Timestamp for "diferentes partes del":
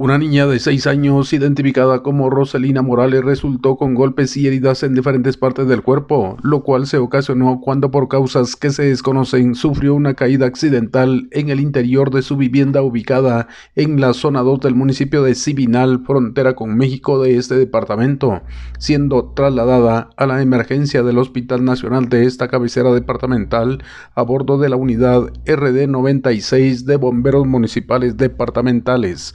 4.94-5.82